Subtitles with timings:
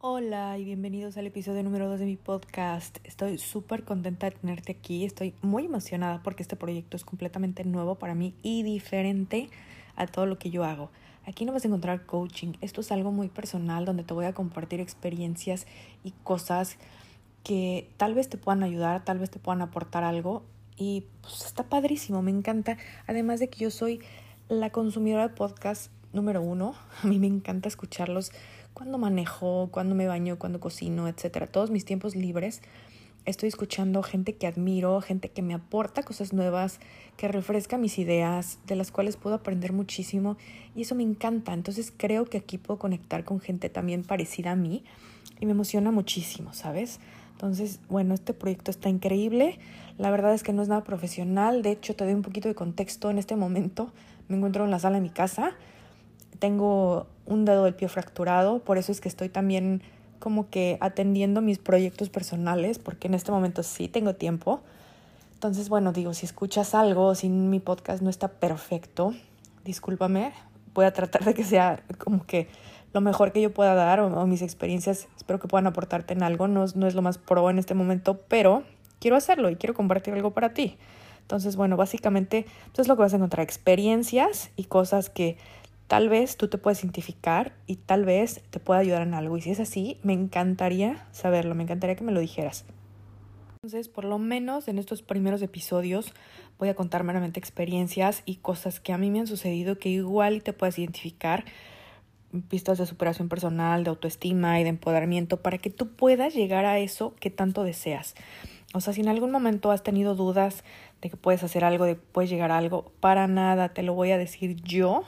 [0.00, 2.98] Hola y bienvenidos al episodio número 2 de mi podcast.
[3.04, 5.04] Estoy súper contenta de tenerte aquí.
[5.04, 9.48] Estoy muy emocionada porque este proyecto es completamente nuevo para mí y diferente
[9.94, 10.90] a todo lo que yo hago.
[11.24, 12.54] Aquí no vas a encontrar coaching.
[12.60, 15.66] Esto es algo muy personal donde te voy a compartir experiencias
[16.02, 16.78] y cosas
[17.44, 20.42] que tal vez te puedan ayudar, tal vez te puedan aportar algo.
[20.78, 22.78] Y pues está padrísimo, me encanta.
[23.06, 24.00] Además de que yo soy
[24.48, 26.74] la consumidora de podcast número uno.
[27.02, 28.32] A mí me encanta escucharlos
[28.72, 31.48] cuando manejo, cuando me baño, cuando cocino, etcétera.
[31.48, 32.62] Todos mis tiempos libres
[33.24, 36.80] estoy escuchando gente que admiro, gente que me aporta cosas nuevas,
[37.16, 40.36] que refresca mis ideas, de las cuales puedo aprender muchísimo
[40.74, 41.52] y eso me encanta.
[41.52, 44.84] Entonces creo que aquí puedo conectar con gente también parecida a mí
[45.40, 47.00] y me emociona muchísimo, ¿sabes?
[47.38, 49.60] Entonces, bueno, este proyecto está increíble.
[49.96, 51.62] La verdad es que no es nada profesional.
[51.62, 53.92] De hecho, te doy un poquito de contexto en este momento.
[54.26, 55.52] Me encuentro en la sala de mi casa.
[56.40, 59.82] Tengo un dedo del pie fracturado, por eso es que estoy también
[60.18, 64.60] como que atendiendo mis proyectos personales, porque en este momento sí tengo tiempo.
[65.34, 69.14] Entonces, bueno, digo, si escuchas algo, si mi podcast no está perfecto,
[69.64, 70.32] discúlpame,
[70.74, 72.48] voy a tratar de que sea como que
[72.92, 76.48] lo mejor que yo pueda dar o, mis experiencias, espero que puedan aportarte en algo.
[76.48, 78.64] No, no es lo más pro en este momento, pero
[79.00, 80.76] quiero hacerlo y quiero compartir algo para ti.
[81.20, 85.36] Entonces, bueno, básicamente, eso es lo que vas a encontrar, experiencias y cosas que
[85.86, 89.36] tal vez tú te puedes identificar y tal vez te pueda ayudar en algo.
[89.36, 92.64] Y si es así, me encantaría saberlo, me encantaría que me lo dijeras.
[93.62, 96.12] Entonces, por lo menos en estos primeros episodios
[96.58, 100.42] voy a contar meramente experiencias y cosas que a mí me han sucedido que igual
[100.42, 101.44] te puedes identificar
[102.48, 106.78] pistas de superación personal, de autoestima y de empoderamiento para que tú puedas llegar a
[106.78, 108.14] eso que tanto deseas.
[108.74, 110.62] O sea, si en algún momento has tenido dudas
[111.00, 113.94] de que puedes hacer algo, de que puedes llegar a algo, para nada te lo
[113.94, 115.04] voy a decir yo,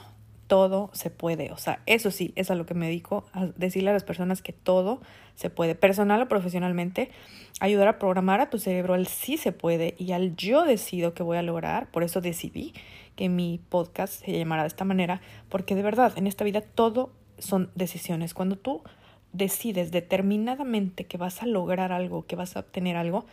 [0.51, 1.49] todo se puede.
[1.53, 4.41] O sea, eso sí, es a lo que me dedico, a decirle a las personas
[4.41, 4.99] que todo
[5.33, 7.09] se puede, personal o profesionalmente,
[7.61, 11.23] ayudar a programar a tu cerebro al sí se puede y al yo decido que
[11.23, 12.73] voy a lograr, por eso decidí
[13.15, 17.13] que mi podcast se llamara de esta manera, porque de verdad en esta vida todo
[17.37, 18.33] son decisiones.
[18.33, 18.81] Cuando tú
[19.31, 23.25] decides determinadamente que vas a lograr algo, que vas a obtener algo,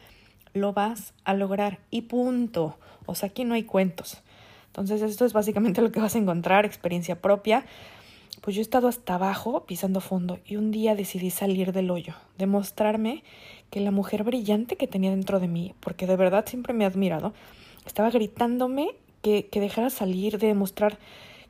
[0.55, 2.79] lo vas a lograr y punto.
[3.07, 4.23] O sea, aquí no hay cuentos.
[4.69, 7.67] Entonces esto es básicamente lo que vas a encontrar, experiencia propia.
[8.41, 12.15] Pues yo he estado hasta abajo pisando fondo y un día decidí salir del hoyo,
[12.39, 13.25] demostrarme
[13.71, 16.87] que la mujer brillante que tenía dentro de mí, porque de verdad siempre me he
[16.87, 17.35] admirado,
[17.85, 18.91] estaba gritándome
[19.23, 20.99] que, que dejara salir, de demostrar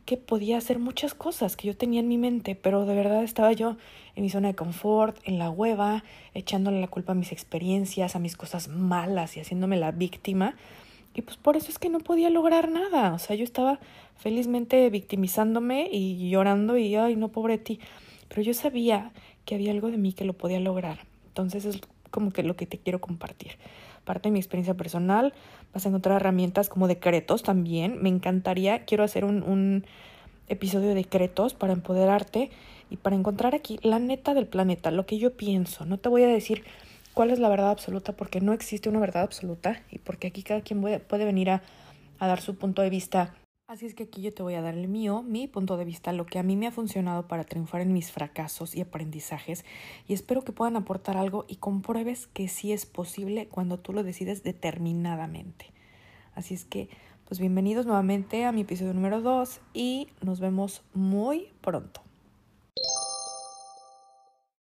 [0.08, 3.52] que podía hacer muchas cosas que yo tenía en mi mente, pero de verdad estaba
[3.52, 3.76] yo
[4.16, 6.02] en mi zona de confort, en la hueva,
[6.32, 10.56] echándole la culpa a mis experiencias, a mis cosas malas y haciéndome la víctima.
[11.14, 13.12] Y pues por eso es que no podía lograr nada.
[13.12, 13.80] O sea, yo estaba
[14.16, 17.80] felizmente victimizándome y llorando y, ay, no, pobre ti.
[18.28, 19.12] Pero yo sabía
[19.44, 21.06] que había algo de mí que lo podía lograr.
[21.28, 21.80] Entonces es
[22.10, 23.52] como que lo que te quiero compartir.
[24.04, 25.34] Parte de mi experiencia personal,
[25.74, 28.02] vas a encontrar herramientas como decretos también.
[28.02, 29.84] Me encantaría, quiero hacer un, un
[30.48, 32.50] episodio de decretos para empoderarte
[32.90, 35.84] y para encontrar aquí la neta del planeta, lo que yo pienso.
[35.84, 36.64] No te voy a decir
[37.18, 40.60] cuál es la verdad absoluta porque no existe una verdad absoluta y porque aquí cada
[40.60, 41.64] quien puede, venir a,
[42.20, 43.34] a dar su punto de vista
[43.66, 46.12] Así es que aquí yo te voy a dar el mío, mi punto de vista,
[46.12, 49.64] lo que a mí me ha funcionado para triunfar en mis fracasos y aprendizajes
[50.06, 54.04] y espero que puedan aportar algo y compruebes que sí es posible cuando tú lo
[54.04, 55.72] decides determinadamente.
[56.36, 56.88] Así es que,
[57.26, 62.07] pues bienvenidos nuevamente a mi episodio número 2 y nos vemos muy pronto.